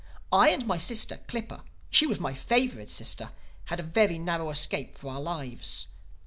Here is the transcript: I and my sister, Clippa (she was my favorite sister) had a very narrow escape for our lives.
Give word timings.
I 0.31 0.49
and 0.49 0.65
my 0.65 0.79
sister, 0.79 1.17
Clippa 1.27 1.61
(she 1.91 2.07
was 2.07 2.19
my 2.19 2.33
favorite 2.33 2.89
sister) 2.89 3.33
had 3.65 3.79
a 3.79 3.83
very 3.83 4.17
narrow 4.17 4.49
escape 4.49 4.97
for 4.97 5.11
our 5.13 5.21
lives. 5.21 5.89